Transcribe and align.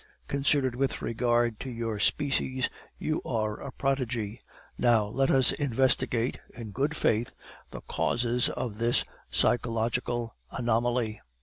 Considered 0.27 0.73
with 0.75 1.03
regard 1.03 1.59
to 1.59 1.69
your 1.69 1.99
species, 1.99 2.67
you 2.97 3.21
are 3.23 3.59
a 3.61 3.71
prodigy. 3.71 4.41
Now 4.75 5.05
let 5.05 5.29
us 5.29 5.51
investigate, 5.51 6.39
in 6.55 6.71
good 6.71 6.95
faith, 6.97 7.35
the 7.69 7.81
causes 7.81 8.49
of 8.49 8.79
this 8.79 9.05
psychological 9.29 10.35
anomaly. 10.49 11.21